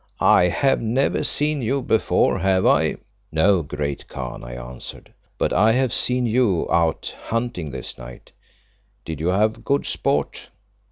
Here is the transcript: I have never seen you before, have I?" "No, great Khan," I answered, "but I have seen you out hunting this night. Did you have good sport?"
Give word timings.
I 0.19 0.45
have 0.45 0.81
never 0.81 1.23
seen 1.23 1.61
you 1.61 1.83
before, 1.83 2.39
have 2.39 2.65
I?" 2.65 2.95
"No, 3.31 3.61
great 3.61 4.07
Khan," 4.07 4.43
I 4.43 4.53
answered, 4.53 5.13
"but 5.37 5.53
I 5.53 5.73
have 5.73 5.93
seen 5.93 6.25
you 6.25 6.67
out 6.71 7.15
hunting 7.25 7.69
this 7.69 7.99
night. 7.99 8.31
Did 9.05 9.19
you 9.19 9.27
have 9.27 9.63
good 9.63 9.85
sport?" 9.85 10.47